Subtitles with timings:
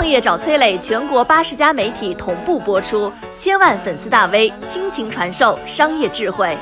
[0.00, 6.56] 创业找崔磊，全国八十家媒体同步播出，千万粉丝大 V 倾情传授商业智慧。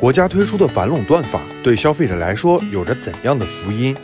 [0.00, 3.94] 国家推出的反垄断法对消费者来说有着怎样的福音？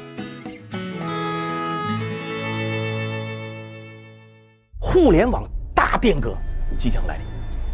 [4.78, 5.44] 互联网
[5.74, 6.36] 大变革
[6.76, 7.24] 即将来临。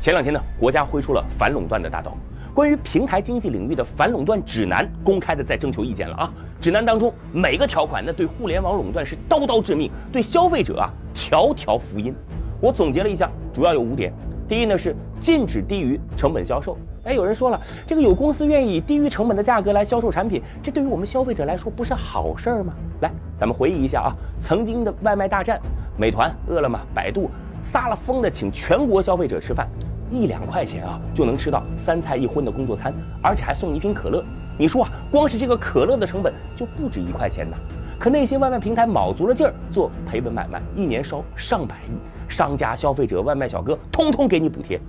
[0.00, 2.16] 前两天呢，国家挥出了反垄断的大刀，
[2.54, 6.32] 关于平台经济领域的反垄断指南公开的在征求意见了啊。
[6.60, 12.14] 指南当中每个条款呢，对互联网垄断是刀刀致命，对消费者啊条条福音。
[12.60, 14.12] 我总结了一下，主要有五点。
[14.46, 16.76] 第一呢是禁止低于成本销售。
[17.04, 22.74] 哎，有人说了，这个有公司愿意以低于成本的价格来销售产品，这对于我们消费者来说不是好事儿吗？
[23.00, 25.58] 来，咱们回忆一下啊，曾经的外卖大战，
[25.96, 27.30] 美团、饿了么、百度
[27.62, 29.66] 撒了疯的请全国消费者吃饭，
[30.10, 32.92] 一两块钱啊就能吃到三菜一荤的工作餐，
[33.22, 34.24] 而且还送你一瓶可乐。
[34.58, 37.56] 你说啊，光是这个可乐的成本就不止一块钱呐。
[37.98, 44.80] 可那些外卖平台卯足了劲儿做赔本买卖，一年烧上百亿，商家、消费者、外卖小哥通通给你补贴。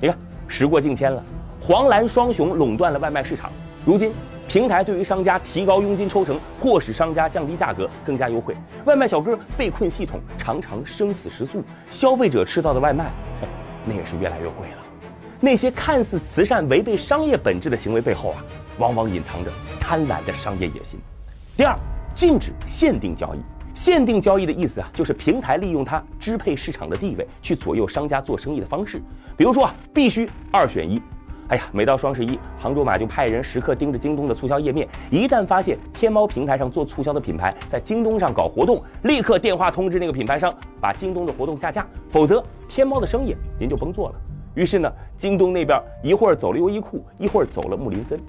[0.00, 1.22] 你看，时过境迁了。
[1.60, 3.50] 黄蓝双雄垄断了外卖市场，
[3.84, 4.12] 如今
[4.46, 13.10] 平台对于商家提高佣金抽成，迫使商家降低价格、增加优惠，外卖小哥被困系统，常常生死时速，消费者吃到的外卖，
[13.88, 14.76] 那也是越来越贵了。
[15.40, 18.44] 那些看似慈善、违背商业本质的行为背后啊，
[18.78, 19.50] 往往隐藏着
[19.80, 21.00] 贪婪的商业野心。
[21.56, 21.78] 第二，
[22.14, 23.38] 禁止限定交易。
[23.74, 29.00] 限定交易的意思啊，就是平台利用它支配市场的地位，去左右商家做生意的方式。
[29.36, 31.00] 比如说啊，必须二选一。
[31.48, 44.14] 哎呀，每到双十一，杭州马就派人时刻盯着京东的促销页面，一旦发现天猫平台上做促销的品牌在京东上搞活动，立刻电话通知那个品牌商把京东的活动下架，否则天猫的生意您就甭做了。
[44.54, 48.20] 于是呢，京东那边一会儿走了优衣库，一会儿走了木林森。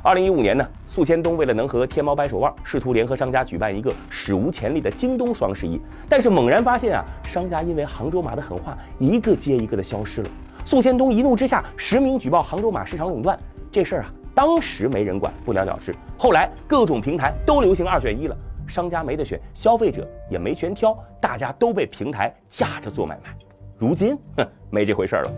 [0.00, 10.30] 二零一五年呢，宿迁东为了能和天猫掰手腕，试图联合商家举办一个史无前例的京东双十一，但是猛然发现啊，商家因为杭州马的狠话，一个接一个的消失了。
[10.68, 13.38] 宿迁东一怒之下实名举报杭州马市场垄断，
[13.72, 15.94] 这事儿啊，当时没人管，不了了之。
[16.18, 18.36] 后来各种平台都流行二选一了，
[18.66, 23.34] 商家没得选，消费者也没权挑，大家都被平台架着做买卖。
[23.78, 25.32] 如今，哼，没这回事了。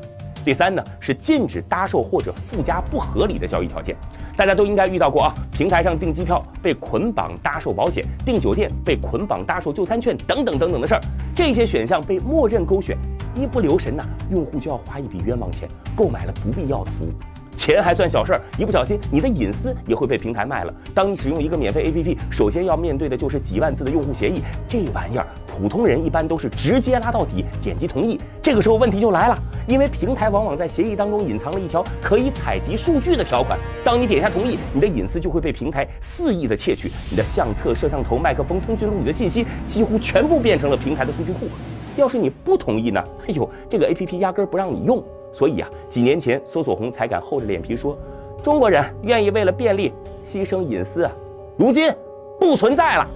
[0.44, 3.94] 第三呢，是禁止搭售或者附加不合理的交易条件。
[4.36, 11.00] 大家都应该遇到过啊，平台上订机票被捆绑搭售保险，订酒店被捆绑搭售就餐券，等等等等的事儿，
[11.36, 12.98] 这些选项被默认勾选。
[13.34, 17.10] 一不留神呐，用户就要花一笔冤枉钱，购买了不必要的服务。
[17.56, 20.72] 钱还算小事儿，一不小心你的隐私也会被平台卖了。
[20.94, 28.18] 当你使用一个免费 APP，首先要面对的就是几万字的用户协议，这玩意儿普通人一般都是直接拉到底，点击同意。
[28.40, 33.58] 这个时候问题就来了，因为平台往往在协议当中隐藏了一条可以采集数据的条款。
[33.84, 41.40] 当你点下同意，你的隐私就会被平台肆意的窃取，你的相册、摄像头、麦克风、通讯录里的信息几乎全部变成了平台的数据库。
[41.96, 43.04] 要是你不同意呢？
[43.26, 45.02] 哎呦，这个 A P P 压根不让你用。
[45.32, 47.96] 所以啊，几年前搜索红才敢厚着脸皮说，
[48.42, 49.92] 中国人愿意为了便利
[50.24, 51.12] 牺牲隐私啊。
[51.56, 51.92] 如今
[52.38, 53.06] 不存在了。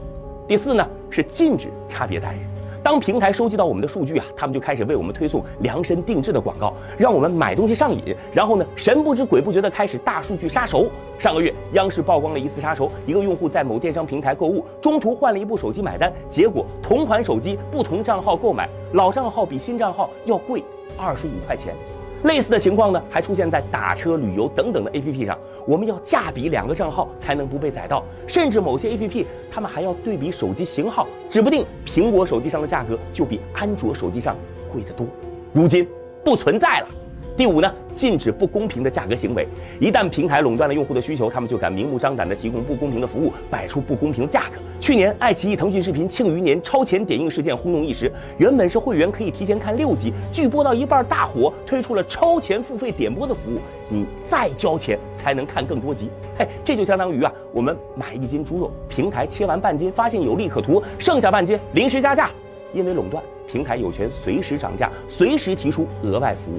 [0.47, 2.54] 第四呢，是禁止差别待遇。
[2.85, 8.15] 当平台收集到我们的数据啊，他们就开始为我们推送量身定制的广告，让我们买东西上瘾。
[8.31, 10.87] 然后呢，神不知鬼不觉的开始大数据杀熟。
[11.19, 20.63] 上个月，央视曝光了一次杀熟：一个用户在某电商平台购物，中途换了一部手机买单，结果同款手机不同账号购买，老账号比新账号要贵
[20.99, 21.75] 二十五块钱。
[22.25, 25.39] 类似的情况呢，还出现在打车、旅游等等的 APP 上。
[25.67, 34.37] 我们要价比两个账号才能不被宰到，甚至某些 APP 他们还要对比手机型号，指不定苹果手机上的价格就比安卓手机上
[34.73, 35.07] 贵得多。
[35.53, 35.87] 如今
[36.25, 36.89] 不存在了。
[37.37, 39.45] 第五呢，禁止不公平的价格行为。
[39.81, 44.59] 一旦平台垄断了用户的需求，他们就敢明目张胆地提供不公平的服务，摆出不公平的价格。
[44.81, 48.13] 去年，爱奇艺、腾讯视频庆余年超前点映事件轰动一时。
[48.39, 53.59] 原本是会员可以提前看六集，剧播到一半大火，推出了超前付费点播的服务，
[53.89, 56.11] 你再交钱才能看更多集。
[56.39, 62.31] 嘿，这就相当于啊，我们买一斤猪肉，平台切完半斤，发现有利可图，剩下半斤临时加价。
[62.73, 66.59] 因为垄断，平台有权随时涨价，随时提出额外服务。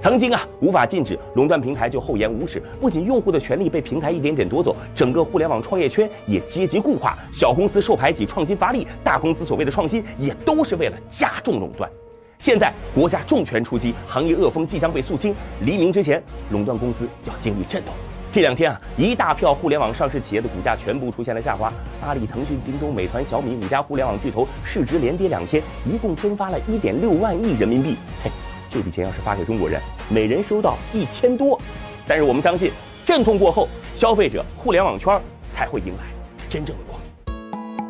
[0.00, 2.62] 曾经啊，无法禁止垄断平台就厚颜无耻。
[2.80, 11.90] 不仅用户的权利被平台一点点夺走，整个互联网创业圈也阶级固化，小公司受排挤，创新乏力；大公司所谓的创新，也都是为了加重垄断。
[12.38, 15.34] 现在国家重拳出击，行业恶风即将被肃清。
[15.62, 17.92] 黎明之前，垄断公司要经历震动。
[18.30, 21.72] 这两天啊，一大票互联网上市企业的股价全部出现了下滑。
[22.02, 27.96] 阿里、腾讯、京东、美团、小米五家互联网巨头市值连跌两天，一共蒸发了一点六万亿人民币。
[28.22, 28.30] 嘿。
[28.70, 29.80] 这笔钱要是发给中国人，
[30.10, 31.58] 每人收到一千多。
[32.06, 32.70] 但是我们相信，
[33.04, 35.18] 阵痛过后，消费者、互联网圈
[35.50, 36.04] 才会迎来
[36.48, 37.00] 真正的光。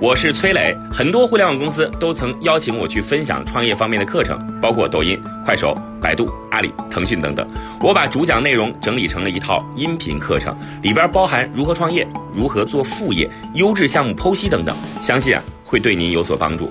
[0.01, 7.45] 我是崔磊，很多互联网公司都曾邀请我去分享创业方面的课程，包括抖音、快手、百度、阿里、腾讯等等。
[7.81, 16.71] 我把主讲内容整理成了一套音频课程，里边包含如何创业、如何做副业、优质项目剖析等等，相信啊会对您有所帮助。